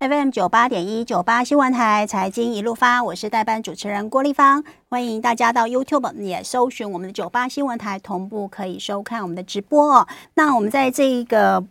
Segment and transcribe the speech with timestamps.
[0.00, 10.08] FM 九八点一九八新闻台财经一路发，我是代班主持人郭丽芳，欢迎大家到 YouTube 也搜寻我们的九八新闻台，同步可以收看我们的直播哦。
[10.32, 11.62] 那我们在这一个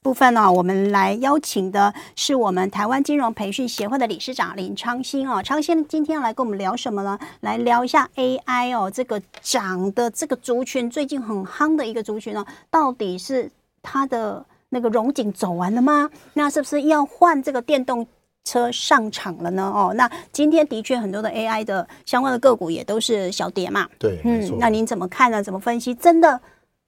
[0.00, 5.42] 部分呢、我们来邀请的是我们台湾金融培训协会的理事长林昌兴哦。
[5.42, 7.18] 昌兴今天要来跟我们聊什么呢？
[7.40, 13.50] 来聊一下 AI 哦，这个涨的这个族群，最近很夯的一个族群哦，到底是
[13.82, 14.46] 它的。
[14.70, 16.10] 那个荣景走完了吗？
[16.34, 18.06] 那是不是要换这个电动
[18.44, 19.62] 车上场了呢？
[19.74, 23.88] 哦，那今天的确很多的 AI 的相关的个股也都是小跌嘛。
[23.98, 25.42] 对，嗯，那您怎么看呢？
[25.42, 25.94] 怎么分析？
[25.94, 26.40] 真的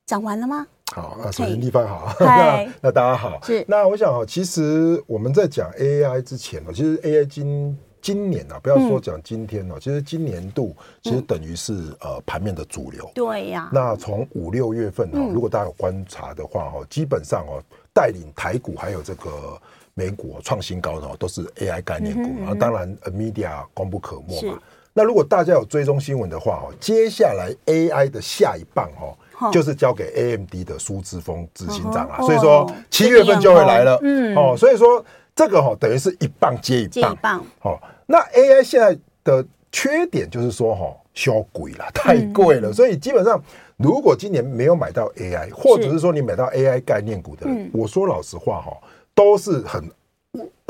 [0.06, 0.66] 涨完了吗？
[0.92, 3.40] 好，那首先地方好， 那那大家好。
[3.42, 13.10] 是，那我想哦，其实我们在讲 AI 之前呢，其实 AI 今今年啊，不要说讲今天哦，其实今年度其实等于是呃盘面的主流。
[13.14, 13.68] 对呀。
[13.72, 17.62] 那从五六月份哦，如果大家有观察的话哦，基本上哦。
[17.92, 19.60] 带领台股还有这个
[19.94, 24.56] 美股创新高的都是 AI 概念股，然后当然 Media 功不可没嘛。
[24.92, 32.24] 那如果大家有追踪新闻的话哦，接下来 AI 的下一棒哦，就是交给 AMD 的苏志峰执行长了。
[32.24, 35.04] 所以说七月份就会来了，嗯哦，所以说
[35.40, 36.88] 这个哈等于是一棒接一
[37.22, 43.42] 棒，哦，那 AI 现在的缺点就是说哈，小贵了，太贵了，所以基本上。
[43.82, 48.76] 如果今年没有买到 AI，或者是说你买到 AI 概念股的我说老实话哈，
[49.14, 49.82] 都是很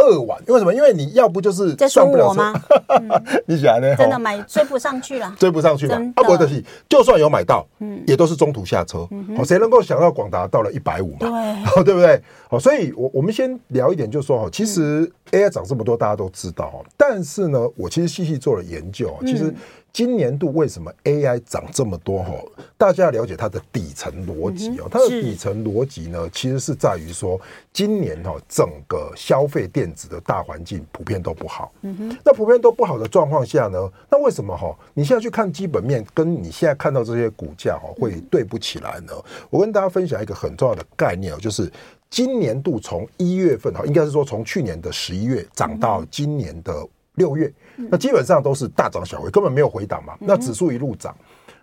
[0.01, 0.41] 扼腕。
[0.47, 0.75] 因为什么？
[0.75, 2.53] 因为你要不就是赚不了吗？
[3.47, 3.95] 你想呢？
[3.97, 5.97] 真的买追不上去了，追不上去了。
[6.17, 9.09] 啊，不得是，就算有买到，嗯，也都是中途下车。
[9.37, 11.29] 好，谁能够想到广达到了一百五嘛？
[11.75, 12.21] 对， 对不对？
[12.49, 16.85] 好，所以，我我们先聊一点，就是说哈，其实 AI 涨这么多，大家都知道。
[16.97, 19.55] 但是呢，我其实细细做了研究，其实。
[19.93, 22.23] 今年度为什么 AI 涨这么多？
[22.23, 22.31] 哈，
[22.79, 24.87] 大家要了解它的底层逻辑哦。
[24.89, 27.37] 它的底层逻辑呢，其实是在于说，
[27.73, 31.73] 今年哈整个消费电子的大环境普遍都不好。
[31.83, 32.19] 嗯哼。
[32.25, 34.75] 那普遍都不好的状况下呢，那为什么哈？
[34.95, 39.13] 你现在去看基本面，跟你现在看到这些股价哈，会对不起来呢？
[39.51, 41.71] 我跟大家分享一个很重要的概念哦，就是
[42.09, 46.87] 今年度从一月份哈，应该是说从去年的十一月涨到今年的。
[47.17, 50.17] 六月，那基本上都是大涨小回，根本没有回档嘛。
[50.21, 51.15] 那指数一路涨，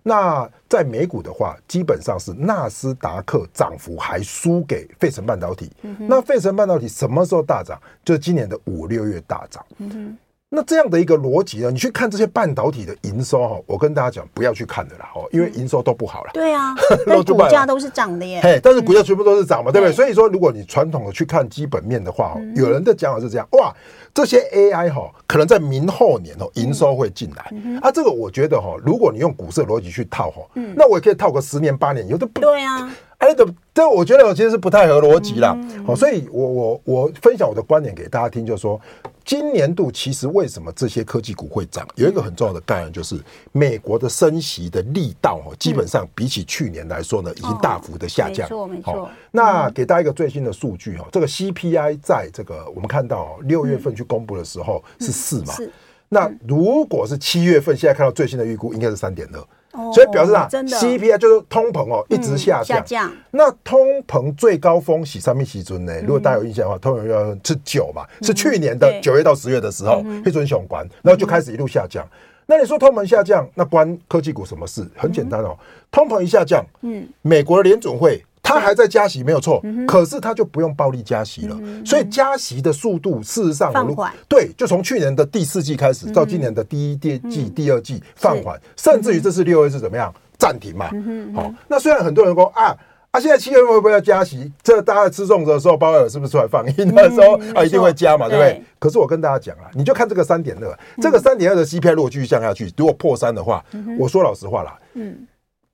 [0.07, 5.69] 那在美股的话，基本上是纳斯达克涨幅还输给费城半导体。
[5.99, 7.77] 那费城半导体什么时候大涨？
[8.05, 9.65] 就今年的五六月大涨。
[10.49, 16.31] 那这样的一个逻辑呢，你去看这些半导体的营收哈，我跟大家讲不要去看的啦哦，因为营收都不好了。
[16.33, 16.73] 对啊，
[17.05, 18.39] 那股价都是涨的耶。
[18.41, 19.93] 嘿，但是股价全部都是涨嘛，对不对？
[19.93, 23.75] 所以说，如果你传统的去看基本面的话，有人的讲法是这样哇。
[24.13, 27.79] 这些 AI 哈，可能在明后年哦，营收会进来。
[27.81, 30.41] 啊，这个我觉得哈，如果你用股市逻辑去套哈，
[30.77, 32.89] 那我也可以套个十年八年，有的不对啊。
[33.17, 35.57] 哎，这这我觉得其实是不太合逻辑啦。
[35.85, 38.79] 好，所以我我我分享我的观点给大家听，就是说。
[39.27, 41.85] 今年度其实为什么这些科技股会涨？
[41.95, 43.21] 有一个很重要的概念，就是
[43.51, 48.47] 美国的升息的力道哦，基本上比起去年来说呢，已经大幅的下降。
[48.47, 49.09] 没错，没错。
[49.29, 55.53] 那给大家一个最新的数据哦，这个 CPI 在这个我们看到六月份去公布的时候是四嘛？
[56.07, 59.45] 那如果是七月份，现在看到最新的预估应该是三点二。
[59.93, 63.11] 所以表示啊，CPI 就是通膨哦，一直下降。
[63.31, 65.93] 那通膨最高峰是什么时阵呢？
[66.01, 72.07] 如果大家有印象的话，通膨要是九嘛，是去年的九月到十月的时候，黑尊雄关，然后就开始一路下降。
[72.45, 74.87] 那你说通膨下降，那关科技股什么事？
[74.95, 75.57] 很简单哦，
[75.91, 78.23] 通膨一下降，嗯，美国的联总会。
[78.47, 84.13] 它还在加息没有错，嗯、可是它就不用暴力加息了，嗯、所以加息的速度事实上放缓。
[84.27, 90.89] 对，就从去年的第四季开始，到今年的第一季、嗯、第二季放缓，甚至于这次六月是怎么样暂停嘛？
[91.35, 92.75] 好、那虽然很多人说啊
[93.11, 94.51] 啊，现在七月份会不会要加息？
[94.61, 96.93] 这大家吃粽子的时候，鲍威尔是不是出来放音？
[96.93, 98.53] 的时候、嗯、啊，一定会加嘛，对不对？
[98.53, 105.27] 对，可是我跟大家讲啊，你就看这个三点二，这个三点二的 CPI 如果继续降下去，如果破三的话，嗯、我说老实话啦，嗯。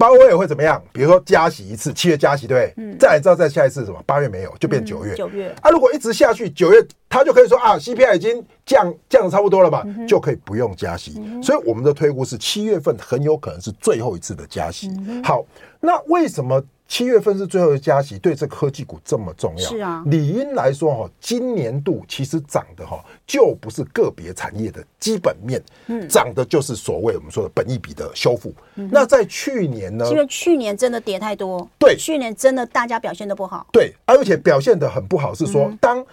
[0.03, 0.84] 鲍威尔会怎么样？
[0.91, 2.74] 比如说加息一次，七月加息，对？
[2.75, 2.97] 嗯。
[3.00, 4.03] 再来知道再下一次什么？
[4.06, 5.16] 八月没有，就变九月。
[5.16, 11.14] 九月啊，如果一直下去，九月他就可以说啊，CPI 已经降降的差不多了吧，就可以不用加息。
[11.41, 14.91] 所以我们的推估是七月份很有可能是最后一次的加息。
[15.23, 15.46] 好，
[15.79, 16.61] 那为什么？
[16.93, 19.67] 七月份是最后的加息，对这科技股这么重要？
[19.67, 28.53] 是啊，理应来说哈，今年度其实涨的哈，就不是个别产业的基本面，嗯，涨的就是所谓我们说的本益比的修复。
[28.75, 30.07] 那在去年呢？
[30.11, 36.05] 因为去年真的跌太多，对，去年真的大家表现的不好，对，而且表现的很不好，是说当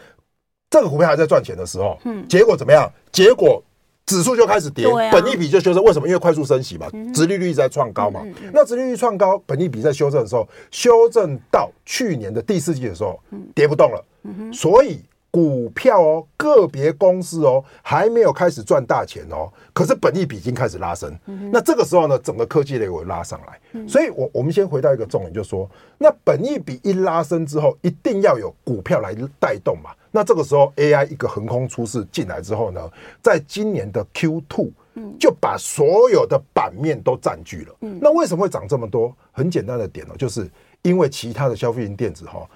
[0.71, 2.91] 这个股票还在赚钱的时候，嗯，结果怎么样？
[3.13, 3.63] 结果。
[4.07, 5.83] 指数就开始跌，本益比就修正。
[5.85, 6.09] 为什么？
[6.09, 8.21] 因为快速升息嘛，殖利率在创高嘛。
[8.53, 13.21] 那殖利率创高，本益比在修正的时候，修正到去年的第四季的时候，
[13.55, 14.05] 跌不动了。
[14.53, 15.01] 所以
[15.31, 21.17] 股票哦，个别公司哦，还没有开始赚大钱哦，可是本益比已经开始拉升。
[21.27, 23.61] 嗯、那这个时候呢，整个科技类会拉上来。
[23.75, 29.91] 嗯、所以我，我我们先回到一个重点，就是说，那本益比一拉升之后，一定要有股票来带动嘛。
[30.11, 32.81] 那这个时候，AI 一个横空出世进来之后呢，
[33.23, 34.71] 在今年的 Q2，
[35.19, 37.75] 就把所有的版面都占据了。
[37.81, 39.15] 嗯、那为什么会涨这么多？
[39.33, 40.51] 很简单的点呢，就是
[40.83, 42.49] 因为其他的消费型电子哈。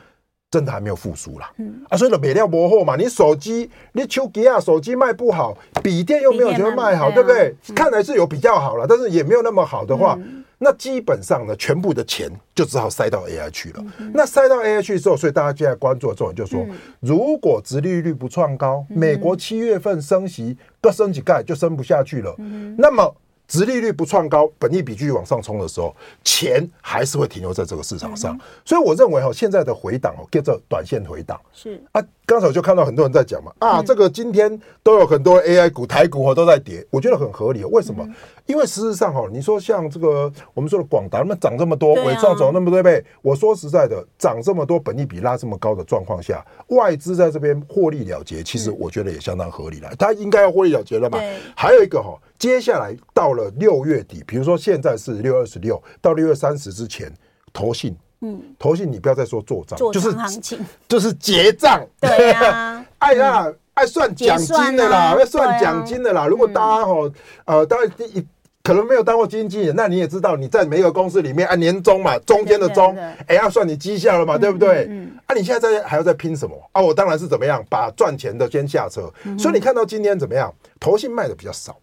[0.54, 2.94] 真的还没有复苏啦，嗯啊，所以呢，美料不货嘛。
[2.94, 7.52] 你手机，你手机啊，手机卖不好，笔电又没有觉得卖好，对不对？
[7.74, 10.16] 看来是有比较好了，但是也没有那么好的话，
[10.58, 13.84] 那基本上呢，全部的钱就只好塞到 AI 去了。
[14.12, 16.64] 那塞到 AI 去之后，所以大家现在关注的重点就是说，
[17.00, 22.32] 如果殖利率不创高，美国七月份升息，各升几盖就升不下去了，
[22.78, 23.12] 那么。
[23.46, 25.94] 殖利率不创高，本益比继续往上冲的时候，
[26.24, 28.38] 钱还是会停留在这个市场上。
[28.64, 31.40] 所以我认为哈，现在的回档哦，叫做短线回档。
[31.52, 37.62] 是啊，刚才我就看到很多人在讲嘛，啊，这个今天都有很多 AI 股、台股哈都在跌，我觉得很合理。
[37.64, 38.06] 为什么？
[38.46, 49.90] 因为事实上哈，你说像这个我们说的广达，那么涨这么多，纬创走那么多倍，我说实在的，涨这么多，本益比拉这么高的状况下，外资在这边获利了结，其实我觉得也相当合理了。
[49.98, 51.18] 它应该要获利了结了嘛？
[51.54, 52.18] 还有一个哈。
[52.36, 57.10] 接下来到了六月底，比如说现在是六月二十六，到六月三十之前，
[57.52, 66.26] 投信，嗯，投信你不要再说做账，就是行情， 就是结账，对啊，爱啊爱算奖金的啦，要算奖金的啦。
[66.26, 67.10] 如果大家哈，
[67.44, 68.26] 呃，当然第一。
[68.64, 72.96] 可能没有当过经纪人，那你也知道，你在每一个公司里面按年终嘛，中间的中，
[73.26, 74.86] 哎，要算你绩效了嘛，对不对？
[74.88, 76.80] 嗯，啊，你现在在还要再拼什么啊？
[76.80, 79.12] 我当然是怎么样把赚钱的先下车。
[79.38, 80.50] 所以你看到今天怎么样？
[80.80, 81.78] 投信卖的比较少，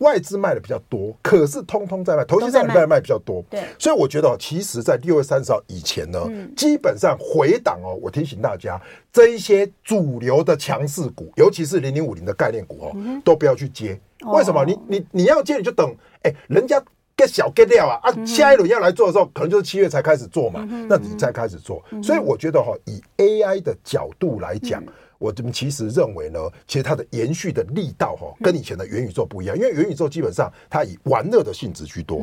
[0.00, 3.40] 外资卖的比较多，可是通通在卖，投信在卖卖比较多。
[3.48, 6.18] 对，所以我觉得，其实，在六月三十号以前呢，
[6.56, 7.96] 基本上回档哦。
[8.02, 8.80] 我提醒大家，
[9.12, 13.96] 这一些主流的强势股，尤其是零零五零的概念股哦，都不要去接。
[14.32, 14.64] 为什么？
[14.64, 15.94] 你你你要接，你就等。
[16.22, 16.82] 哎，人家
[17.16, 18.26] get 小 get 掉啊啊！
[18.26, 21.82] 下一轮要来做的时候，可能就是七月才开始做嘛，那你再开始做。
[22.02, 24.82] 所以我觉得哈，以 AI 的角度来讲，
[25.18, 32.18] 我其实认为呢，其实它的延续的力道哈，跟以前的元宇宙不一样，因为元宇宙基本上它以玩乐的性质居多，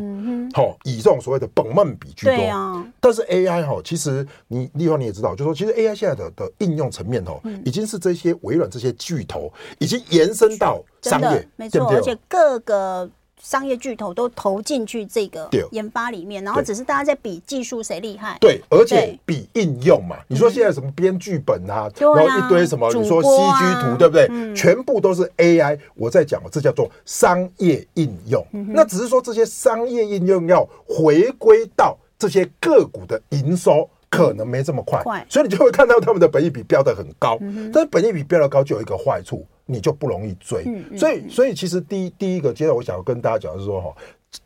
[0.54, 2.86] 好，以这种所谓的本梦比居多。
[3.00, 13.10] 但是 AI 哈，其实你丽芳你也知道，就说其实 AI 现在的的应用层面哈，已经是这些微软这些巨头已经延伸到商业，没错，而且各个。
[13.44, 18.38] 商业巨头都投进去这个研发里面，然后只是大家在比技术谁厉害。
[18.40, 20.16] 对，而且比应用嘛。
[20.30, 24.56] 你说现在什么编剧本啊，然后一堆什么，你说 CG 图，对不对？
[24.56, 25.78] 全部都是 AI。
[25.94, 28.48] 我在讲，这叫做商业应用。
[28.52, 35.02] 那只是说这些商业应用要回归到这些个股的营收，可能没这么快。
[35.30, 37.38] 所以你就会看到他们的本益比标的很高。
[37.74, 39.46] 但是本益比标的高就有一个坏处。
[39.66, 40.66] 你就不容易追，
[40.98, 43.96] 所以所以其实第一第一个阶段，我想要跟大家讲的是说哈，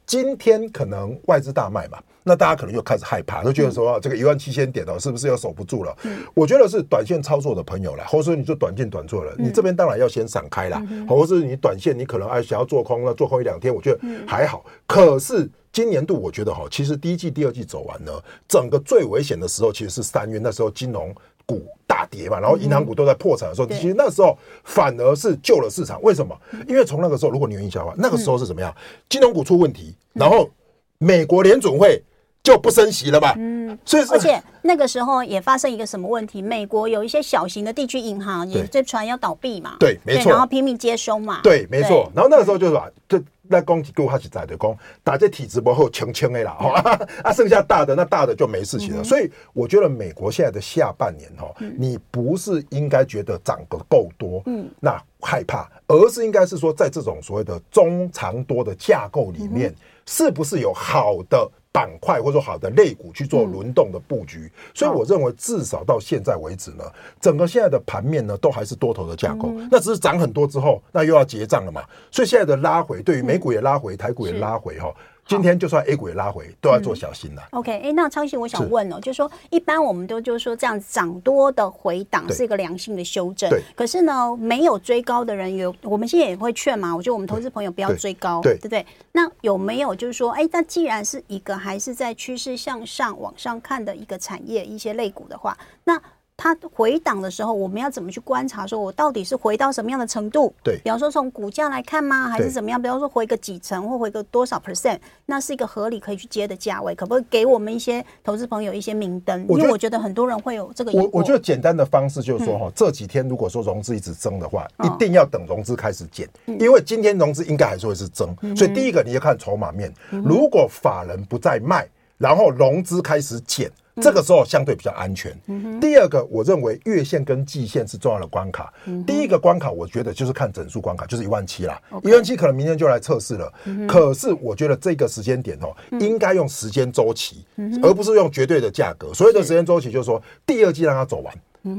[0.06, 5.98] 今天可能外资大卖嘛，那大家可能又开始害怕，都觉得说这个一万七千点哦，是不是又守不住了？
[6.36, 10.80] 我觉得是短线操作的朋友啦，或者说你做短线短做了，你这边当然要先闪开啦，
[11.10, 14.64] 或者是你短线你可能哎想要做空了，做空一两天，我觉得还好。
[14.86, 18.12] 可是今年度我觉得哈，其实第一季第二季走完呢，
[18.48, 21.14] 整个最危险的时候其实是三月，那时候金融
[21.46, 26.02] 股大跌嘛，然后银行股都在破产的时候，其实那时候反而是救了市场。
[26.02, 26.36] 为什么？
[26.68, 28.76] 因为从那个时候，如果你有印象的话，那个时候是怎么样？
[29.08, 30.50] 金融股出问题，然后
[30.98, 32.02] 美国联准会
[32.42, 33.36] 就不升息了吧？
[33.38, 36.42] 嗯，所以而且那个时候也发生一个什么问题？
[36.42, 39.76] 美国有一些小型的地区银行也在传要倒闭嘛？
[39.80, 41.42] 对，没错，然后拼命接收嘛？
[41.44, 42.12] 对，没错。
[42.16, 43.22] 然后那个时候就是吧，就。
[43.50, 49.04] 那攻击股还是在的讲，打这体质不后轻轻的啦，哈啊， 剩下大的那大的就没事情了。
[49.04, 59.74] 所以我觉得美国现在的下半年哈，你不是应该觉得涨得够多，嗯，那害怕，而是应该是说在这种所谓的中长多的架构里面，
[60.06, 66.84] 是不是有好的板块或者说好的类股去做轮动的布局，所以我认为至少到现在为止呢，
[67.22, 69.54] 整个现在的盘面呢都还是多头的架构。
[69.70, 71.84] 那只是涨很多之后，那又要结账了嘛。
[72.12, 74.94] 所以现在的拉回，对于美股也拉回，台股也拉回哈。
[75.28, 77.44] 今天就算 A 股也拉回，都要做小心了。
[77.52, 83.62] OK，哎，那昌信，我想问哦，就是说一般我们都就是说这样涨多的回档是一个良性的修正，对。
[83.76, 86.96] 可是呢，没有追高的人有，我们现在也会劝嘛。
[86.96, 88.86] 我觉得我们投资朋友不要追高，对不对？
[89.12, 96.02] 那有没有就是说，哎，那既然是一个还是在趋势向上往上看的一个产业，一些类股的话，那
[96.38, 98.66] 它回档的时候，我们要怎么去观察？
[98.66, 100.54] 说我到底是回到什么样的程度？
[100.64, 102.30] 对，比方说从股价来看吗？
[102.30, 102.80] 还是怎么样？
[102.80, 109.48] 比方说回个几成或回个多少 percent，那是一个合理可以去接的价位，可不可以给我们一些投资朋友一些明灯？
[109.50, 110.92] 因为我觉得很多人会有这个。
[110.92, 121.88] 我我觉得简单的方式就是说哈，这几天如果说融资一直增的话，一定要等融资开始减，因为今天融资应该还是会是增，所以第一个你要看筹码面，如果法人不再卖，
[122.20, 123.72] 然后融资开始减。
[124.02, 125.36] 这个时候相对比较安全。
[125.80, 128.72] 第二个，我认为月线跟季线是重要的关卡。
[129.06, 131.82] 第一个关卡，我觉得就是看整数关卡，就是一万七啦。
[132.04, 133.52] 一万七可能明天就来测试了。
[133.88, 137.46] 可是我觉得这个时间点哦，应该用时间周期，
[137.82, 139.14] 而不是用绝对的价格。
[139.14, 141.34] 所谓的时间周期，就是说第二季让它走完。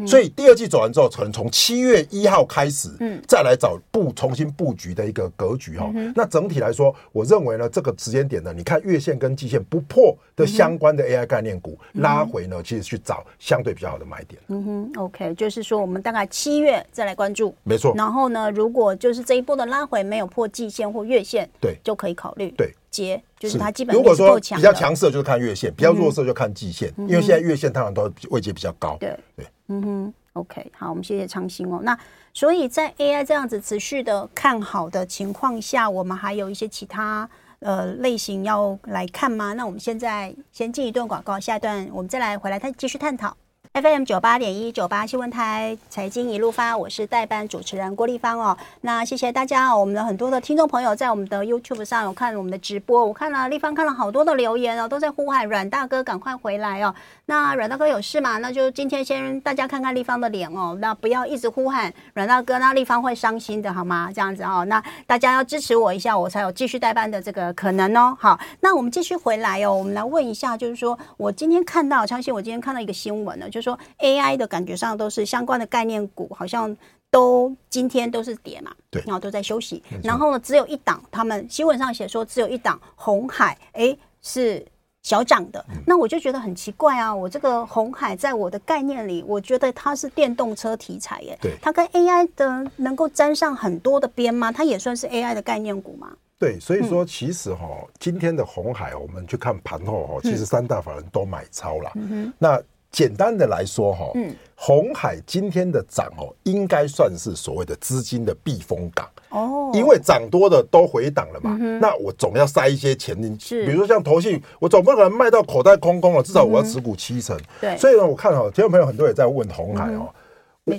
[0.06, 3.20] 所以第二季走完之后，可能从七月一号开始，嗯。
[3.26, 5.92] 再来找布重新布局的一个格局哈。
[6.14, 14.40] 那整体来说，我认为呢，这个时间点呢，你看月线跟季线不破的相关的 AI 概念股拉回呢，其实去找相对比较好的买点。
[14.48, 17.92] 嗯哼，OK，就是说我们大概七月再来关注，没错。
[17.94, 22.72] 然后呢，如果就是这一波的拉回没有破季线或月线，对，就可以考虑对。
[22.90, 28.96] 接，就是它基本如果说比较强势就是看月线，比较弱势就看季线，因为现在月线通常都位阶比较高。
[28.98, 29.14] 对。
[29.36, 30.14] 对，嗯哼。
[30.34, 31.80] OK，好，我们谢谢昌兴哦。
[31.82, 31.98] 那
[32.32, 39.54] 所以在 AI 这样子持续的看好的情况下，我们还有一些其他呃类型要来看吗？
[39.54, 43.36] 那我们现在先进一段广告，下一段我们再来回来探继续探讨。
[43.80, 48.58] FM 九八点一九八新闻台财经一路发，我是代班主持人郭丽芳哦。
[48.80, 56.92] 那谢谢大家哦，我们的很多的听众朋友在我们的 YouTube 上有看我们的直播，我看了丽芳看了好多的留言哦，都在呼喊阮大哥赶快回来哦。
[57.26, 58.38] 那阮大哥有事吗？
[58.38, 64.10] 那就今天先大家看看丽芳的脸哦，那不要一直呼喊阮大哥，那丽芳会伤心的好吗？
[64.12, 68.16] 这样子哦，那大家要支持我一下，我才有继续代班的这个可能哦。
[68.18, 76.74] 好，那我们继续回来哦，我们来问一下，就是说我今天看到，相信我今天看到一个新闻呢，就是说 AI 的感觉上都是相关的概念股，好像
[77.10, 79.82] 都今天都是跌嘛，对，然后都在休息。
[80.02, 84.64] 然后呢，只有一档，他们新闻上写说只有一档红海，哎，是
[85.02, 85.64] 小涨的。
[85.86, 94.52] 那我就觉得很奇怪啊，我这个红海在我的概念里，我觉得它是电动车题材耶，对，它跟 AI 的能够沾上很多的边吗？
[94.52, 96.12] 它也算是 AI 的概念股吗？
[96.38, 97.66] 对，所以说其实哈，
[97.98, 102.62] 今天的红海，我们去看盘后哈，其实三大法人都买超了，嗯，那。
[102.98, 109.08] 简单的来说，哈，嗯，红海今天的涨哦，应该算是所谓的资金的避风港。
[109.28, 120.08] 哦，因为涨多的都回档了嘛，那我总要塞一些钱进去，比如说像投信，我总不可能卖到口袋空空了，至少我要持股七成，对，所以呢，我看哈，听众朋友很多也在问红海哦，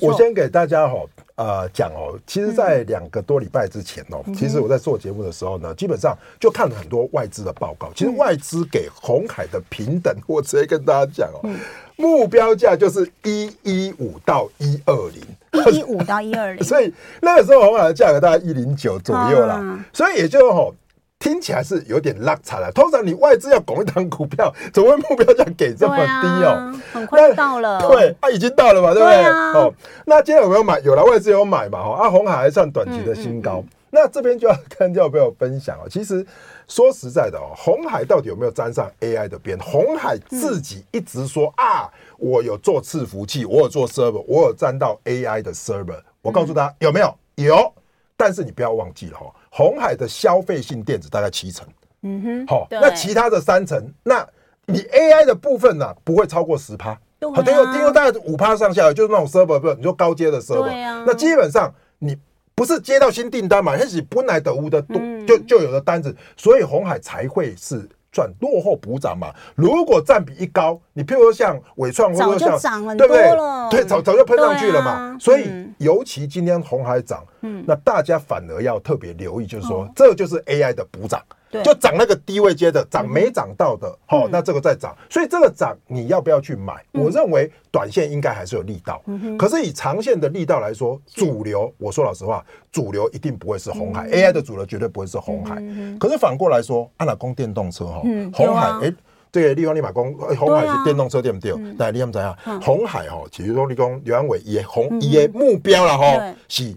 [0.02, 0.96] 我先给大家哈，
[1.36, 11.50] 呃，讲哦，其实，在两个多礼拜之前哦，其实我在做节目的时候呢，基本上就看了很多外资的报告，其实外资给红海的平等，我直接跟大家讲哦。
[11.96, 20.74] 目标价就是一一五到一二零，一一五到一二零， 所以那个时候红海的价格大概一零九左右啦，啊、所以也就吼
[21.20, 22.72] 听起来是有点落差了。
[22.72, 26.74] 通常你外资要拱一档股票，怎么会目标价给这么低哦？
[26.94, 29.26] 很快到了，对，它、啊、已经到了嘛，对不对？
[29.26, 29.74] 哦，
[30.06, 30.80] 那今天有没有买？
[30.80, 31.84] 有了，外资有买嘛？
[31.84, 33.60] 哈，啊，红海还算短期的新高。
[33.60, 36.24] 嗯嗯那这边就要跟听众朋友分享哦，其实
[36.68, 39.58] 说实在的哦，红海到底有没有沾上 AI 的边？
[39.58, 46.00] 红海自己一直说啊，我有做伺服器，我有做 server，我有沾到 AI 的 server。
[46.22, 47.12] 我告诉大家有没有？
[47.38, 47.74] 有，
[48.16, 51.68] 但是你不要忘记了哈，鸿海的消费性电子大概七成，
[52.04, 54.28] 嗯哼，好，那其他的三成，那
[54.66, 56.92] 你 AI 的部分呢，不会超过十趴，
[57.22, 60.70] 好，听说听说大概五趴上下，就是那种 server，不是你说高阶的 server，
[61.06, 62.18] 那基本上你。
[62.56, 63.78] 不是接到新订单嘛？
[63.80, 69.34] 那是本来的屋的度就就有的单子，所以红海才会是赚落后补涨嘛。
[69.56, 73.82] 如果占比一高，你譬如说像伟创，或者说像对不对？
[73.82, 75.18] 对，早早就喷上去了嘛。
[75.20, 77.24] 所以尤其今天红海涨，
[77.66, 81.22] 那大家反而要特别留意，就是说这就是 AI 的补涨。
[81.64, 86.84] 就涨那个低位接的涨没涨到的，好，那这个再涨，所以这个涨你要不要去买？
[86.92, 89.02] 我认为短线应该还是有力道，
[89.38, 95.56] 可是以长线的力道来说，主流我说老实话，主流一定不会是红海，AI 的主流绝对不会是红海。
[96.00, 98.02] 可是反过来说，按哪供电动车哈，
[98.32, 98.94] 红海哎，
[99.32, 101.52] 这个地方立马供，红海是电动车对不对？
[101.78, 102.38] 那你怎样？
[102.62, 106.76] 红海哈，其实说你讲刘安伟也红也目标了哈，是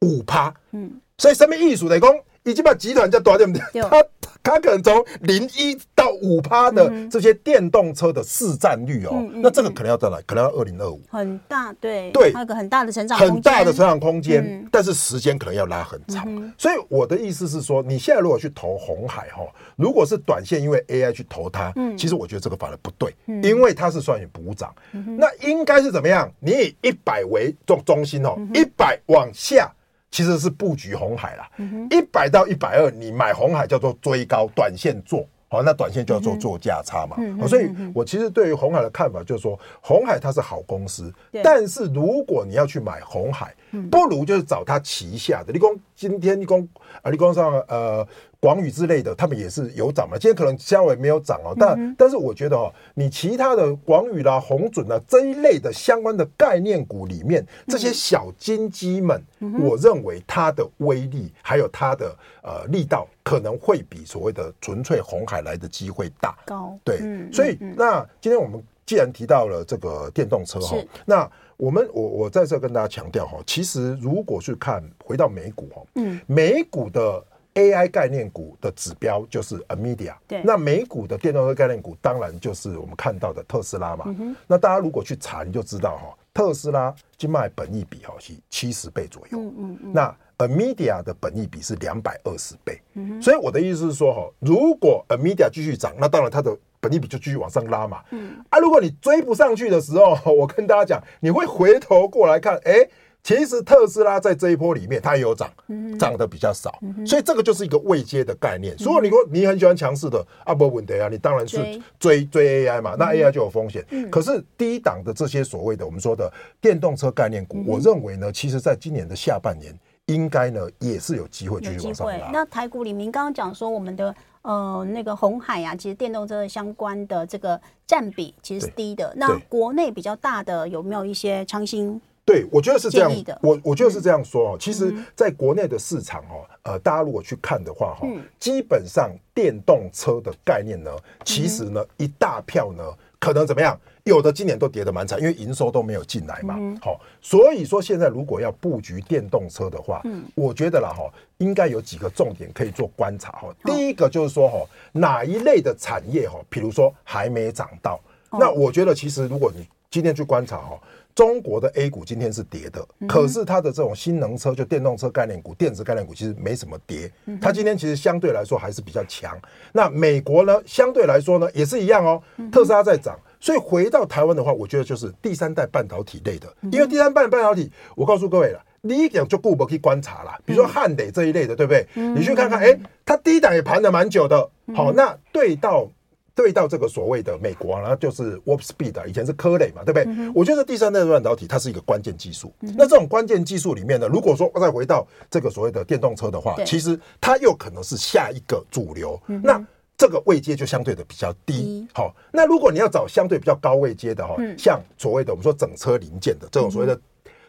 [0.00, 1.88] 五趴，嗯，所以什么意思？
[1.88, 2.08] 来讲？
[2.44, 3.82] 已经把集团叫多对不对？
[3.82, 4.04] 他
[4.42, 10.20] 他可能从零一到五趴的这些电动车的市占率哦，那这个可能要到哪？
[10.26, 16.26] 可能要二零二五，很大，对对，有个很大的成长，很大的成长空间，但是时间可能要拉很长。
[16.58, 19.44] 所以我的意思是说，你现在如果去投红海哈，
[19.76, 26.28] 如果是短线因为 AI 去投它，嗯其实我觉得这个反而不对，因为它是算你补涨，那应该是怎么样？
[26.40, 29.72] 你以一百为中中心哦，一百往下。
[30.12, 31.50] 其实是布局红海啦，
[31.90, 37.16] 一百到一百二，你买红海叫做追高，短线做，好，那短线就要做做价差嘛。
[37.48, 41.10] 所以我其实对于红海的看法就是说，红海它是好公司，
[41.42, 43.54] 但是如果你要去买红海，
[43.90, 45.68] 不如就是找它旗下的，你讲
[46.08, 46.68] 今天你讲
[47.02, 48.06] 啊，你讲上呃。
[48.42, 50.18] 广宇之类的，他们也是有涨嘛。
[50.18, 59.22] 今天可能稍微没有涨哦，但但是我觉得哦，你其他的广宇啦、红准啦这一类的相关的概念股里面，这些小金鸡们，
[59.60, 66.36] 我认为它的威力还有它的呃力道，可能会比所谓的纯粹红海来的机会大。
[66.44, 66.98] 高对，
[67.32, 71.30] 所以那今天我们既然提到了这个电动车哈，那
[71.62, 77.24] 我们我我在这跟大家强调哈，其实如果去看回到美股哈，嗯，美股的。
[77.54, 84.06] AI 概念股的指标就是 NVIDIA，对，那美股的电动车概念股当然就是我们看到的特斯拉嘛。
[84.46, 92.80] 那大家如果去查，你就知道哈，特斯拉今卖本益比哈是七十倍左右，嗯嗯，那 NVIDIA 的本益比是两百二十倍，
[93.20, 98.02] 所以我的意思是说哈，如果 NVIDIA 继续涨，那当然它的本益比就继续往上拉嘛。
[98.10, 102.86] 嗯，啊，如果你追不上去的时候， 我跟大家讲，你会回头过来看，哎。
[103.24, 105.48] 其实特斯拉在这一波里面，它也有涨，
[105.96, 108.74] 涨得比较少，所以这个就是一个未接的概念。
[108.80, 113.86] 如果你说你很喜欢强势的，啊不问题啊，你当然是追追 AI 嘛，那 AI 就有风险。
[114.10, 116.28] 可是低档的这些所谓的我们说的
[116.60, 119.72] 电动车概念股，我认为呢，其实在今年的下半年，
[120.06, 122.28] 应该呢也是有机会继续往上拉。
[122.32, 124.12] 那台股里面刚刚讲说，我们的
[124.42, 129.12] 呃那个红海啊，其实电动车相关的这个占比其实是低的。
[129.16, 132.00] 那国内比较大的有没有一些创新？
[132.24, 133.10] 对，我觉得是这样。
[133.42, 134.56] 我我觉得是这样说哦。
[134.58, 138.06] 其实，在国内的市场哦，呃，大家如果去看的话哈，
[138.38, 140.90] 基本上电动车的概念呢，
[141.24, 142.84] 其实呢，一大票呢，
[143.18, 143.76] 可能怎么样？
[144.04, 146.56] 有的今年都跌得蛮惨，因为营收都没有进来嘛。
[146.80, 150.02] 好，所以说现在如果要布局电动车的话，
[150.34, 153.54] 我觉得啦哈，应该有几个重点可以做观察哈。
[153.64, 160.80] 第一个就是说哈，哪一类的产业哈，比如说还没涨到，那我觉得其实如果你今天去观察哈。
[161.14, 169.38] 中国的 A 股今天是跌的，可是它的这种新能车就电动车概念股、电子概念股其实没什么跌，它今天其实相对来说还是比较强。
[169.72, 181.84] 那美国呢，相对来说呢也是一样哦，特斯拉在涨，所以回到台湾的话，我觉得就是第三代半导体类的，因为第三代半导体，我告诉各位了，第一点就顾不去观察了，比如说汉磊这一类的，对不对？
[182.14, 185.90] 你去看看，哎，它低档也盘了蛮久的，好，那对到。
[186.34, 190.04] 对到这个所谓的美国，然后就是 Warp Speed，以前是科磊嘛，对不对？
[190.06, 192.50] 嗯、我觉得第三代半导体它是一个关键技术。
[192.60, 199.20] 嗯、那这种关键技术里面呢，如果说再回到这个所谓的电动车的话，其实它又可能是下一个主流。
[199.26, 199.62] 嗯、那
[200.02, 201.86] 这个位阶就相对的比较低。
[201.94, 207.00] 好、那如果你要找相对比较高位阶的哈，嗯、像所谓的我们说整车零件的这种所谓的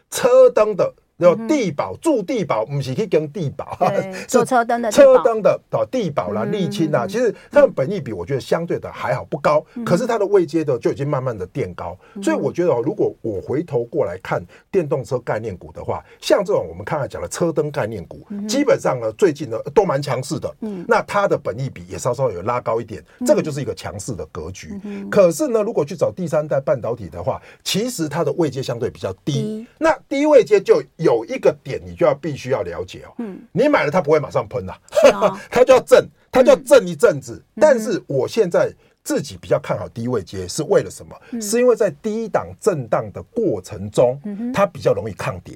[0.08, 0.94] 车灯的。
[1.18, 3.78] 有地保住地保，不是去跟地保，
[4.26, 9.64] 做 车灯的车灯的哦，地保啦、沥青啦，其实它的本益比我觉得相对的还好，不高。
[9.86, 20.52] 可是它的位阶的就已经慢慢的垫高，所以我觉得哦，如果我回头过来看电动车概念股的话，像这种我们刚才讲的车灯概念股，基本上呢最近呢都蛮强势的。
[20.88, 24.80] 那它的本益比也稍稍有拉高一点，这个就是一个强势的格局。
[25.12, 30.82] 可是呢，如果去找第三代半导体的话，其实它的位阶相对比较低，那低位阶就。
[31.04, 33.12] 有一个点，你就要必须要了解哦。
[33.18, 34.74] 嗯，你买了它不会马上喷呐，
[35.50, 37.40] 它就要震，它就要震一阵子。
[37.60, 38.72] 但是我现在。
[39.04, 41.14] 自己比较看好低位接是为了什么？
[41.32, 44.18] 嗯、是因为在低档震荡的过程中，
[44.52, 45.54] 它比较容易抗跌。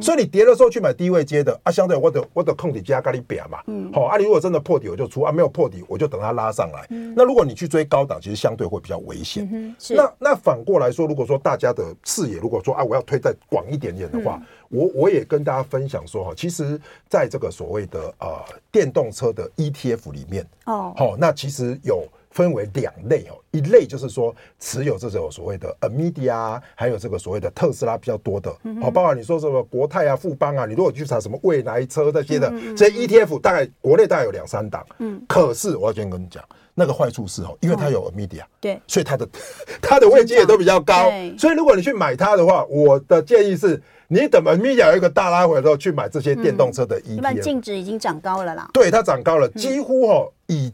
[0.00, 3.58] 所以你跌的时候去买低位接的啊，相对我的我的控底加咖喱表嘛。
[3.58, 6.86] 好、嗯哦，啊，你如果真的破底我就出啊，没有破底我就等它拉上来。
[6.88, 9.46] 嗯、那如果你去追高档，其实相对会比较危险。
[9.52, 16.80] 嗯、那那反过来说，如果说大家的视野如果说啊，我要推再广一点点的话，嗯、我我也跟大家分享说哈，其实
[17.10, 22.02] 在这个所谓的呃电动车的 ETF 里面哦，好、哦，那其实有。
[22.36, 36.44] 分为两类哦，一类就是说持有这种所谓的 NVIDIA，还有这个所谓的特斯拉比较多的，好，包括你说什么国泰啊、富邦啊，你如果去查什么未来车这些的，这些 ETF 大概国内大概有两三档，嗯，可是我要先跟你讲，
[36.74, 39.26] 那个坏处是哦，因为它有 Amidia，对，所以它的
[39.80, 50.70] 它的位阶也都比较高，所以如果你去买它的话，我的建议是，你等 NVIDIA 有一个大拉回的时候去买这些电动车的 ETF，那净值已经涨高了啦，对，它涨高了，几乎哦以。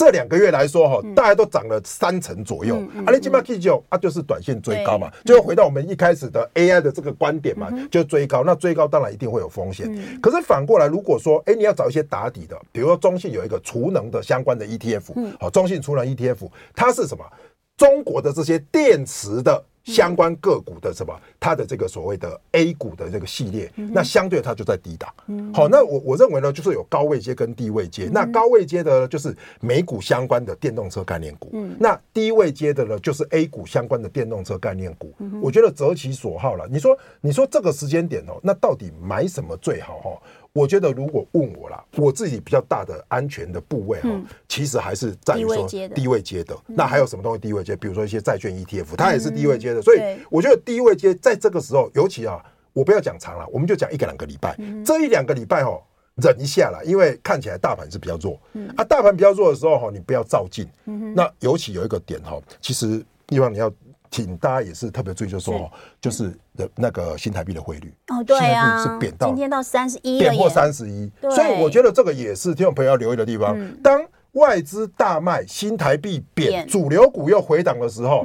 [0.00, 2.76] 这两个月来说哈，大家都涨了三成左右。
[3.04, 8.42] 啊，你基巴 K 九啊，就是短线追高嘛，就回到我们一开始的 AI 的这个观点嘛，就追高。
[8.42, 9.94] 那追高当然一定会有风险。
[10.22, 17.22] 可是反过来，如果说哎，你要找一些打底的，比如说中信有一个储能的相关的 ETF，好，中信储能 ETF，它是什么？
[17.76, 19.62] 中国的这些电池的。
[19.84, 25.12] 相关个股的什么，它的这个所谓的 A 股的这个系列，那相对它就在低档。
[25.52, 28.08] 好，那我我认为呢，就是有高位阶跟低位阶。
[28.12, 35.14] 那高位阶的就是美股相关的电动车概念股，那低位阶的呢，就是 A 股相关的电动车概念股。
[35.42, 36.68] 我觉得择其所好了。
[36.70, 40.22] 你说，你说这个时间点哦，那到底买什么最好哈？
[40.52, 44.08] 我觉得，如果问我啦，我自己比较大的安全的部位哈，
[44.48, 46.56] 其实还是在于说低位接的。
[46.66, 47.76] 那还有什么东西低位接？
[47.76, 49.80] 比如说一些债券 ETF，它也是低位接的。
[49.80, 54.56] 所以我觉得低位接在这个时候，尤其啊，我不要讲长了，我们就讲一个两个礼拜。
[54.84, 55.80] 这一两个礼拜哦，
[56.16, 58.40] 忍一下啦，因为看起来大盘是比较弱。
[58.76, 60.68] 啊，大盘比较弱的时候哈，你不要照进。
[61.14, 63.72] 那尤其有一个点哈，其实地方你要。
[64.10, 65.50] 请大家也是特别注意，就是。
[65.50, 67.92] 说，就是的那个新台币的汇率。
[68.08, 73.58] 哦，对啊，是贬到今天到三十一，贬破三十一，所以我觉得这个也是听众朋友要留意的地方。
[73.82, 74.00] 当
[74.32, 78.24] 外资大卖，新台币贬，主流股又回档的时候，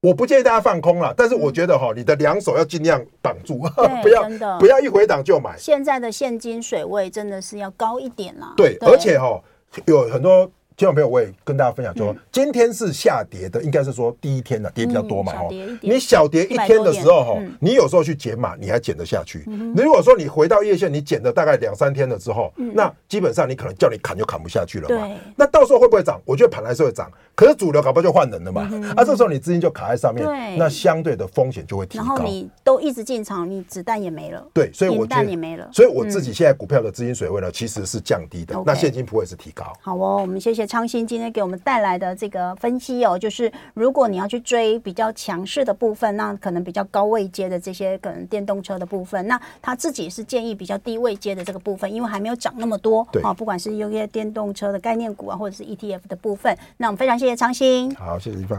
[0.00, 3.58] 我不建议大家放空了，但是我觉得哈，你的两手要尽量绑住，
[4.02, 5.56] 不要不要一回档就买。
[5.58, 9.42] 现在的现金水位真的是要高一点啦，对，而且哈
[9.86, 10.50] 有很多。
[10.80, 15.30] 听众朋友，我也跟大家分享说，今天是下跌的，应该是说第一天的跌比较多嘛。
[15.34, 19.44] 哦，你小跌一天的时候，哈，你有时候去减码，你还减得下去。
[19.46, 25.06] 你如果说你回到月线，你减了大概两三天了之后，那基本上你可能叫你砍就砍不下去了嘛。
[25.36, 26.18] 那到时候会不会涨？
[26.24, 28.62] 我觉得盘还是会涨，可是主流搞不好就换人了嘛。
[28.96, 32.04] 啊，这时候你资金就卡在上面，那相对的风险就会提高。
[32.06, 34.42] 然后你都一直进场，你子弹也没了。
[34.54, 35.68] 对，所以我觉得也没了。
[35.74, 38.58] 所以我自己现在股票的资金水位呢，其实是降低的。
[38.64, 39.70] 那现金不会是提高。
[39.82, 41.60] 好哦，我们谢谢昌鑫今天给我们。
[41.62, 53.06] 带来的这个分析哦，就是如果你要去追比较强势的部分，那可能比较高位阶的这些可能电动车的部分，那他自己是建议比较低位阶的这个部分，因为还没有涨那么多。
[53.12, 56.56] 对啊，不管是优些电动车的概念股啊，或者是 ETF 的部分。
[56.78, 58.58] 那我们非常谢谢昌鑫，好，谢谢一方。